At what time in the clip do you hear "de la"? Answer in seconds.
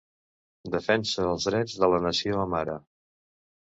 1.83-2.01